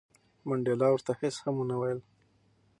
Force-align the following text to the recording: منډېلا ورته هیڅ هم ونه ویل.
منډېلا 0.47 0.87
ورته 0.91 1.11
هیڅ 1.21 1.35
هم 1.43 1.55
ونه 1.57 1.75
ویل. 1.81 1.99